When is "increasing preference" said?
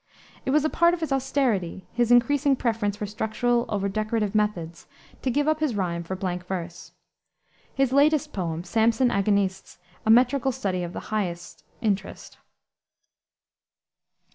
2.11-2.97